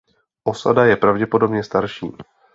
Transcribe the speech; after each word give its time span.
Osada 0.43 0.85
je 0.85 0.95
pravděpodobně 0.95 1.63
starší. 1.63 2.11